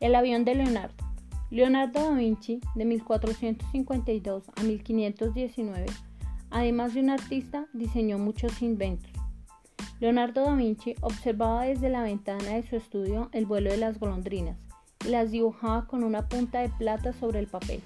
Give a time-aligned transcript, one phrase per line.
[0.00, 0.94] El avión de Leonardo.
[1.50, 5.86] Leonardo da Vinci, de 1452 a 1519,
[6.50, 9.10] además de un artista, diseñó muchos inventos.
[9.98, 14.56] Leonardo da Vinci observaba desde la ventana de su estudio el vuelo de las golondrinas
[15.04, 17.82] y las dibujaba con una punta de plata sobre el papel.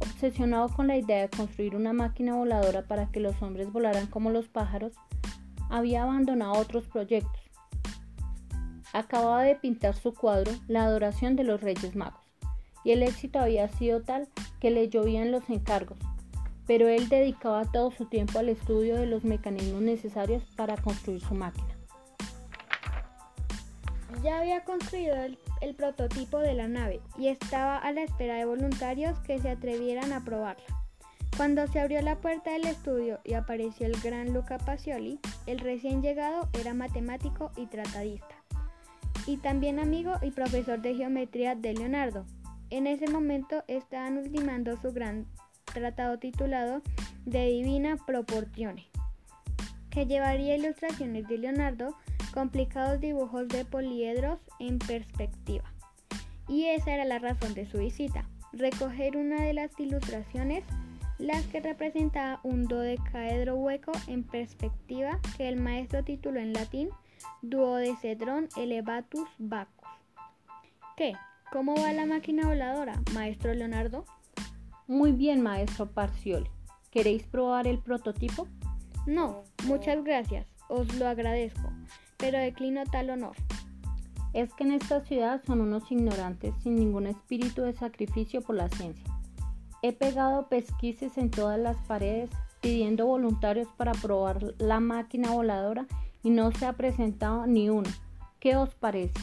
[0.00, 4.28] Obsesionado con la idea de construir una máquina voladora para que los hombres volaran como
[4.28, 4.92] los pájaros,
[5.70, 7.37] había abandonado otros proyectos
[8.92, 12.20] acababa de pintar su cuadro La adoración de los Reyes Magos,
[12.84, 14.28] y el éxito había sido tal
[14.60, 15.98] que le llovían los encargos,
[16.66, 21.34] pero él dedicaba todo su tiempo al estudio de los mecanismos necesarios para construir su
[21.34, 21.68] máquina.
[24.22, 28.46] Ya había construido el, el, prototipo de la nave y estaba a la espera de
[28.46, 30.64] voluntarios que se atrevieran a probarla.
[31.36, 36.02] Cuando se abrió la puerta del estudio y apareció el gran Luca Pacioli, el recién
[36.02, 38.37] llegado era matemático y tratadista
[39.28, 42.24] y también amigo y profesor de geometría de Leonardo.
[42.70, 45.26] En ese momento estaban ultimando su gran
[45.66, 46.80] tratado titulado
[47.26, 48.86] De Divina Proportione,
[49.90, 51.94] que llevaría ilustraciones de Leonardo,
[52.32, 55.74] complicados dibujos de poliedros en perspectiva.
[56.48, 60.64] Y esa era la razón de su visita, recoger una de las ilustraciones,
[61.18, 66.88] las que representaba un dodecaedro hueco en perspectiva que el maestro tituló en latín
[67.42, 69.88] Duodecedron elevatus vacus.
[70.96, 71.14] ¿Qué?
[71.52, 74.04] ¿Cómo va la máquina voladora, maestro Leonardo?
[74.86, 76.50] Muy bien, maestro Parcioli.
[76.90, 78.48] ¿Queréis probar el prototipo?
[79.06, 81.70] No, muchas gracias, os lo agradezco,
[82.16, 83.36] pero declino tal honor.
[84.34, 88.68] Es que en esta ciudad son unos ignorantes sin ningún espíritu de sacrificio por la
[88.68, 89.10] ciencia.
[89.82, 92.30] He pegado pesquises en todas las paredes
[92.60, 95.86] pidiendo voluntarios para probar la máquina voladora
[96.22, 97.90] y no se ha presentado ni uno.
[98.40, 99.20] ¿Qué os parece?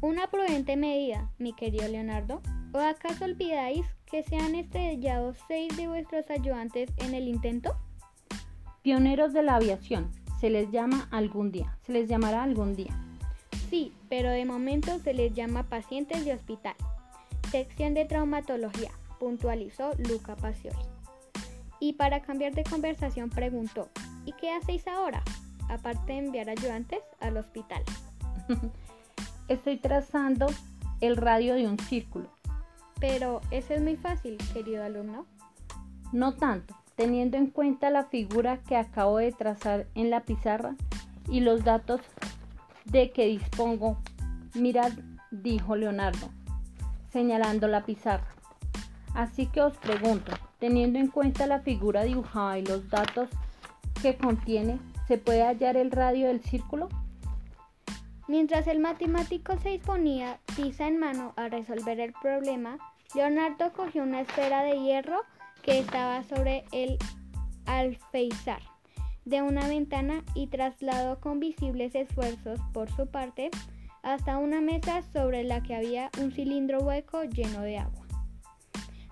[0.00, 2.40] Una prudente medida, mi querido Leonardo.
[2.72, 7.76] ¿O acaso olvidáis que se han estrellado seis de vuestros ayudantes en el intento?
[8.82, 10.10] Pioneros de la aviación,
[10.40, 12.96] se les llama algún día, se les llamará algún día.
[13.68, 16.74] Sí, pero de momento se les llama pacientes de hospital.
[17.50, 20.78] Sección de traumatología, puntualizó Luca Pacioli.
[21.78, 23.88] Y para cambiar de conversación preguntó,
[24.24, 25.22] ¿y qué hacéis ahora?
[25.70, 27.82] Aparte de enviar ayudantes al hospital.
[29.48, 30.46] Estoy trazando
[31.00, 32.28] el radio de un círculo.
[33.00, 35.26] Pero eso es muy fácil, querido alumno.
[36.12, 40.76] No tanto, teniendo en cuenta la figura que acabo de trazar en la pizarra
[41.28, 42.00] y los datos
[42.84, 43.98] de que dispongo.
[44.54, 44.92] Mirad,
[45.30, 46.28] dijo Leonardo,
[47.10, 48.26] señalando la pizarra.
[49.14, 53.28] Así que os pregunto, teniendo en cuenta la figura dibujada y los datos
[54.02, 54.78] que contiene,
[55.10, 56.88] ¿Se puede hallar el radio del círculo?
[58.28, 62.78] Mientras el matemático se disponía, tiza en mano, a resolver el problema,
[63.16, 65.22] Leonardo cogió una esfera de hierro
[65.64, 66.96] que estaba sobre el
[67.66, 68.62] alféizar
[69.24, 73.50] de una ventana y trasladó con visibles esfuerzos por su parte
[74.04, 78.06] hasta una mesa sobre la que había un cilindro hueco lleno de agua.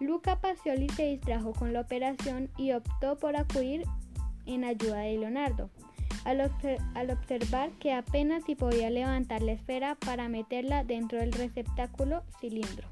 [0.00, 3.84] Luca Pacioli se distrajo con la operación y optó por acudir
[4.44, 5.70] en ayuda de Leonardo
[6.24, 6.40] al,
[7.10, 12.88] observar que apenas si podía levantar la esfera para meterla dentro del receptáculo cilindro.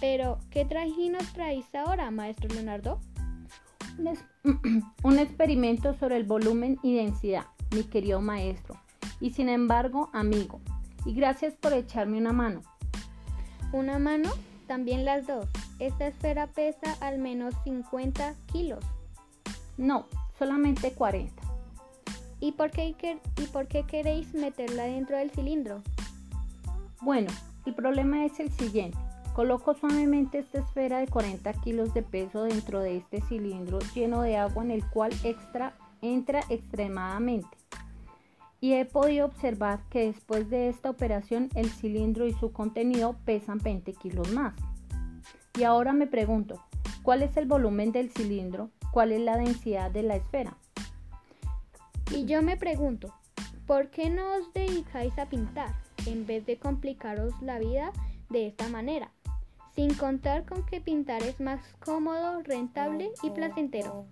[0.00, 3.00] Pero, ¿qué trajinos traéis ahora, maestro Leonardo?
[5.02, 8.80] Un, experimento sobre el volumen y densidad, mi querido maestro,
[9.20, 10.60] y sin embargo, amigo,
[11.04, 12.62] y gracias por echarme una mano.
[13.72, 14.30] ¿Una mano?
[14.66, 15.46] También las dos.
[15.78, 18.84] Esta esfera pesa al menos 50 kilos.
[19.76, 20.06] No,
[20.38, 21.49] solamente 40.
[22.40, 22.94] ¿Y por, qué,
[23.36, 25.82] ¿Y por qué queréis meterla dentro del cilindro?
[27.02, 27.30] Bueno,
[27.66, 28.96] el problema es el siguiente.
[29.34, 34.36] Coloco suavemente esta esfera de 40 kilos de peso dentro de este cilindro lleno de
[34.36, 37.48] agua en el cual extra, entra extremadamente.
[38.60, 43.58] Y he podido observar que después de esta operación el cilindro y su contenido pesan
[43.58, 44.54] 20 kilos más.
[45.58, 46.62] Y ahora me pregunto,
[47.02, 48.70] ¿cuál es el volumen del cilindro?
[48.92, 50.56] ¿Cuál es la densidad de la esfera?
[52.20, 53.14] Y yo me pregunto,
[53.66, 55.74] ¿por qué no os dedicáis a pintar
[56.04, 57.92] en vez de complicaros la vida
[58.28, 59.10] de esta manera?
[59.74, 64.04] Sin contar con que pintar es más cómodo, rentable y placentero.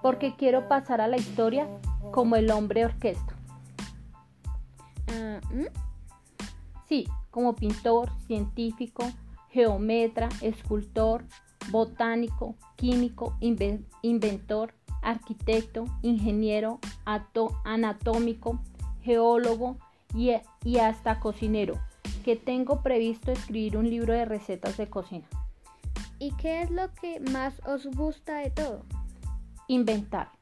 [0.00, 1.68] Porque quiero pasar a la historia
[2.12, 3.36] como el hombre orquesta.
[5.08, 5.66] Ah, ¿mm?
[6.88, 9.04] Sí, como pintor, científico,
[9.50, 11.26] geometra, escultor,
[11.70, 13.36] botánico, químico,
[14.02, 14.72] inventor,
[15.06, 16.80] arquitecto, ingeniero,
[17.64, 18.58] anatómico,
[19.02, 19.76] geólogo
[20.12, 21.78] y, hasta cocinero,
[22.24, 25.26] que tengo previsto escribir un libro de recetas de cocina.
[26.18, 28.84] ¿Y qué es lo que más os gusta de todo?
[29.68, 30.32] Inventar.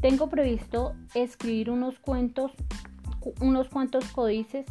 [0.00, 2.52] Tengo previsto escribir unos cuentos,
[3.40, 4.64] unos cuantos códices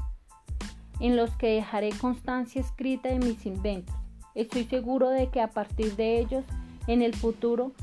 [1.01, 3.95] en los que dejaré constancia escrita de mis inventos.
[4.35, 6.45] Estoy seguro de que a partir de ellos,
[6.88, 7.73] en el futuro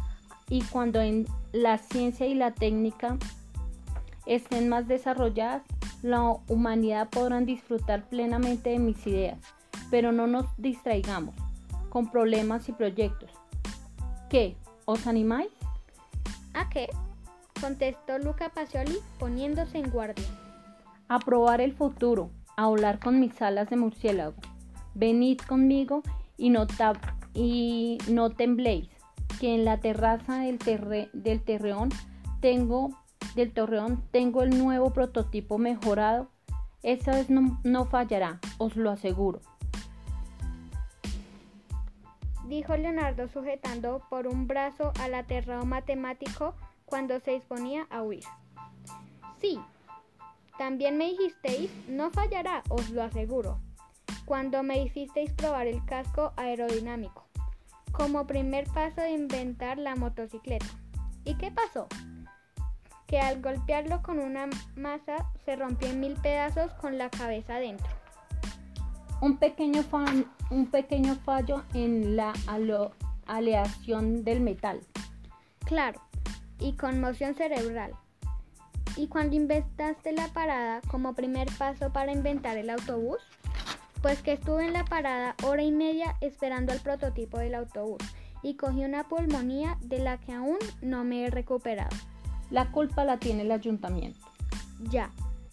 [0.48, 3.16] y cuando en la ciencia y la técnica
[4.26, 5.62] estén más desarrolladas,
[6.02, 9.38] la humanidad podrán disfrutar plenamente de mis ideas,
[9.90, 11.34] pero no nos distraigamos
[11.88, 13.30] con problemas y proyectos.
[14.28, 14.56] ¿Qué?
[14.84, 15.50] ¿Os animáis?
[16.52, 16.88] ¿A qué?
[17.60, 20.26] contestó Luca Pacioli poniéndose en guardia.
[21.08, 24.34] A probar el futuro, a volar con mis alas de murciélago.
[24.94, 26.02] Venid conmigo
[26.36, 26.66] y no,
[27.32, 28.88] y no tembléis,
[29.40, 31.90] que en la terraza del, terreón
[32.40, 32.90] tengo
[33.34, 36.28] del torreón tengo el nuevo prototipo mejorado.
[36.82, 39.40] Esa vez no, no fallará, os lo aseguro.
[42.46, 46.54] Dijo Leonardo sujetando por un brazo al aterrado matemático
[46.84, 48.24] cuando se disponía a huir.
[49.40, 49.58] Sí,
[50.58, 53.58] también me dijisteis, no fallará, os lo aseguro,
[54.24, 57.23] cuando me hicisteis probar el casco aerodinámico,
[57.96, 60.66] como primer paso de inventar la motocicleta.
[61.24, 61.86] ¿Y qué pasó?
[63.06, 67.88] Que al golpearlo con una masa se rompió en mil pedazos con la cabeza adentro.
[69.20, 69.82] Un pequeño,
[70.50, 72.32] un pequeño fallo en la
[73.26, 74.80] aleación del metal.
[75.64, 76.00] Claro,
[76.58, 77.92] y conmoción cerebral.
[78.96, 83.18] ¿Y cuando inventaste la parada como primer paso para inventar el autobús?
[84.04, 88.02] Pues que estuve en la parada hora y media esperando el prototipo del autobús
[88.42, 91.96] y cogí una pulmonía de la que aún no me he recuperado.
[92.50, 94.20] La culpa la tiene el ayuntamiento.
[94.90, 95.10] Ya.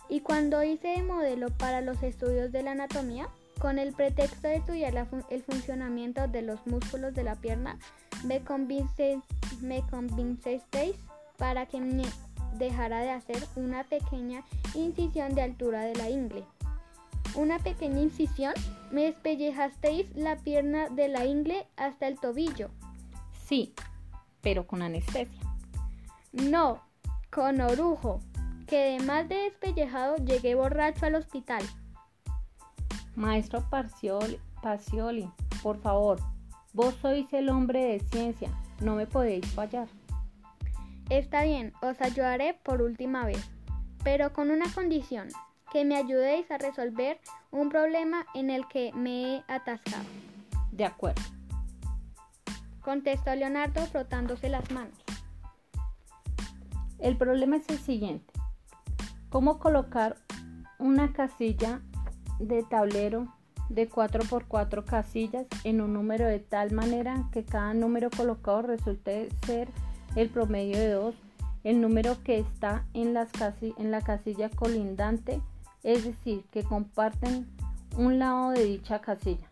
[0.09, 4.57] Y cuando hice el modelo para los estudios de la anatomía, con el pretexto de
[4.57, 7.79] estudiar el funcionamiento de los músculos de la pierna,
[8.25, 9.21] me, convince,
[9.61, 10.97] me convincesteis
[11.37, 12.03] para que me
[12.57, 14.43] dejara de hacer una pequeña
[14.73, 16.43] incisión de altura de la ingle.
[17.35, 18.53] ¿Una pequeña incisión?
[18.91, 22.69] ¿Me despellejasteis la pierna de la ingle hasta el tobillo?
[23.45, 23.73] Sí,
[24.41, 25.39] pero con anestesia.
[26.33, 26.81] No,
[27.31, 28.19] con orujo,
[28.67, 31.63] que además de despellejado llegué borracho al hospital.
[33.15, 35.29] Maestro Pacioli,
[35.63, 36.19] por favor,
[36.73, 38.49] vos sois el hombre de ciencia,
[38.81, 39.87] no me podéis fallar.
[41.09, 43.49] Está bien, os ayudaré por última vez,
[44.03, 45.27] pero con una condición,
[45.71, 47.19] que me ayudéis a resolver
[47.51, 50.03] un problema en el que me he atascado.
[50.71, 51.21] De acuerdo.
[52.81, 54.97] Contestó Leonardo frotándose las manos.
[56.99, 58.33] El problema es el siguiente.
[59.29, 60.17] ¿Cómo colocar
[60.77, 61.81] una casilla
[62.39, 63.27] de tablero
[63.69, 69.69] de 4x4 casillas en un número de tal manera que cada número colocado resulte ser
[70.15, 71.15] el promedio de 2,
[71.63, 73.29] el número que está en, las
[73.77, 75.41] en la casilla colindante,
[75.83, 77.47] es decir, que comparten
[77.97, 79.49] un lado de dicha casilla.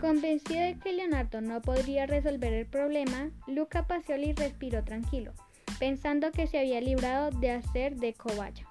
[0.00, 5.32] Convencido de que Leonardo no podría resolver el problema, Luca Pacioli respiró tranquilo,
[5.78, 8.66] pensando que se había librado de hacer de cobaya.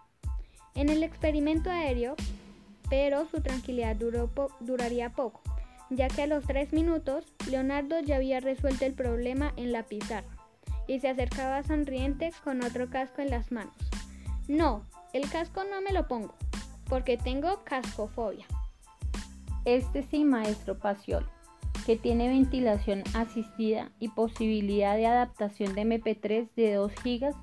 [0.73, 2.15] En el experimento aéreo,
[2.89, 3.95] pero su tranquilidad
[4.59, 5.41] duraría poco,
[5.91, 10.35] ya que a los tres minutos Leonardo ya había resuelto el problema en la pizarra
[10.87, 13.75] y se acercaba sonriente con otro casco en las manos.
[14.47, 16.35] No, el casco no me lo pongo,
[16.87, 18.45] porque tengo cascofobia.
[19.65, 21.27] Este sí, maestro Paciol,
[21.85, 27.33] que tiene ventilación asistida y posibilidad de adaptación de MP3 de 2 GB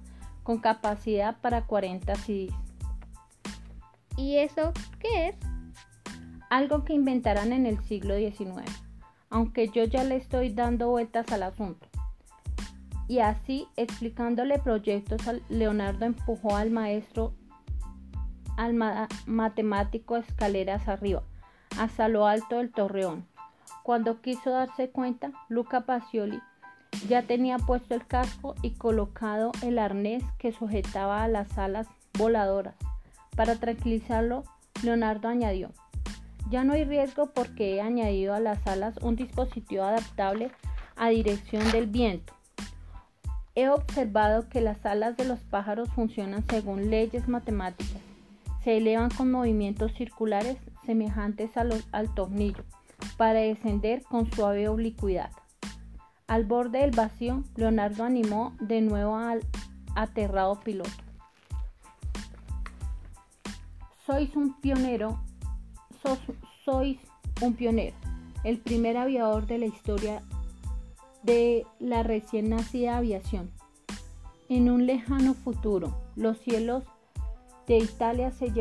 [0.43, 2.55] con capacidad para 40 CDs.
[4.17, 5.37] ¿Y eso qué es?
[6.49, 8.65] Algo que inventarán en el siglo XIX,
[9.29, 11.89] aunque yo ya le estoy dando vueltas al asunto.
[13.09, 17.35] Y así, explicándole proyectos, Leonardo empujó al maestro,
[18.57, 18.75] al
[19.27, 21.23] matemático escaleras arriba,
[21.79, 23.27] hasta lo alto del torreón.
[23.83, 26.41] Cuando quiso darse cuenta, Luca Pacioli
[27.09, 31.87] ya tenía puesto el casco y colocado el arnés que sujetaba a las alas
[32.19, 32.75] voladoras.
[33.37, 34.45] Para tranquilizarlo,
[34.83, 35.71] Leonardo añadió,
[36.51, 40.51] ya no hay riesgo porque he añadido a las alas un dispositivo adaptable
[40.97, 42.35] a dirección del viento.
[43.55, 48.06] He observado que las alas de los pájaros funcionan según leyes matemáticas.
[48.67, 50.57] Se elevan con movimientos circulares
[50.87, 52.65] semejantes al tornillo
[53.17, 55.31] para descender con suave oblicuidad.
[56.27, 59.45] Al borde del vacío, Leonardo animó de nuevo al
[59.95, 60.91] aterrado piloto.
[64.05, 65.21] Sois un pionero,
[66.65, 66.99] sois
[67.43, 67.95] un pionero,
[68.43, 70.23] el primer aviador de la historia
[71.23, 73.49] de la recién nacida aviación.
[74.49, 76.83] En un lejano futuro, los cielos
[77.67, 78.53] de Italia se,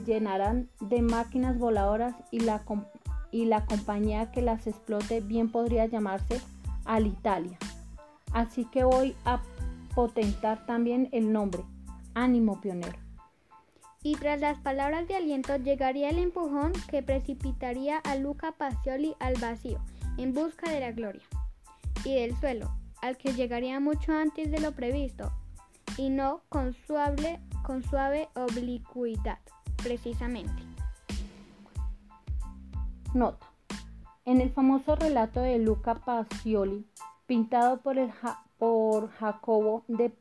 [0.00, 2.62] llenarán de máquinas voladoras y la,
[3.30, 6.40] y la compañía que las explote bien podría llamarse
[6.84, 7.58] Alitalia.
[8.32, 9.40] Así que voy a
[9.94, 11.62] potentar también el nombre,
[12.14, 12.98] Ánimo Pionero.
[14.02, 19.34] Y tras las palabras de aliento llegaría el empujón que precipitaría a Luca Pacioli al
[19.36, 19.80] vacío,
[20.18, 21.22] en busca de la gloria,
[22.04, 25.32] y del suelo, al que llegaría mucho antes de lo previsto,
[25.96, 29.38] y no con suave, con suave oblicuidad,
[29.82, 30.62] precisamente.
[33.14, 33.46] Nota.
[34.26, 36.86] En el famoso relato de Luca Pacioli,
[37.26, 40.12] pintado por, el Jacobo de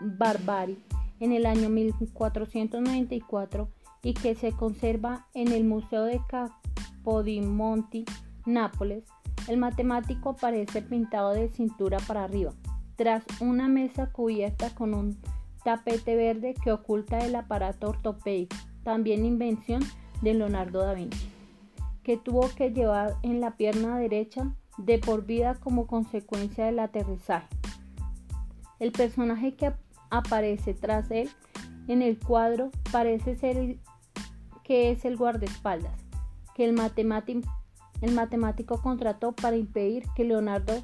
[0.00, 0.84] Barbari
[1.20, 3.68] en el año 1494
[4.02, 8.04] y que se conserva en el Museo de Capodimonti,
[8.44, 9.04] Nápoles,
[9.48, 12.52] el matemático aparece pintado de cintura para arriba,
[12.96, 15.18] tras una mesa cubierta con un
[15.66, 18.54] tapete verde que oculta el aparato ortopédico,
[18.84, 19.82] también invención
[20.22, 21.28] de Leonardo da Vinci,
[22.04, 27.48] que tuvo que llevar en la pierna derecha de por vida como consecuencia del aterrizaje.
[28.78, 29.72] El personaje que
[30.08, 31.28] aparece tras él
[31.88, 33.76] en el cuadro parece ser
[34.62, 36.00] que es el guardaespaldas,
[36.54, 37.50] que el matemático,
[38.02, 40.74] el matemático contrató para impedir que Leonardo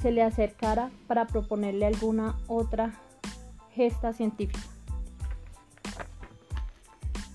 [0.00, 2.92] se le acercara para proponerle alguna otra
[3.80, 4.60] gesta científica.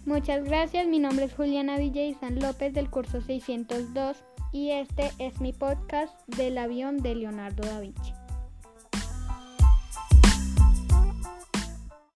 [0.05, 1.79] Muchas gracias, mi nombre es Juliana
[2.19, 7.79] San López del curso 602 y este es mi podcast del avión de Leonardo da
[7.79, 8.14] Vinci.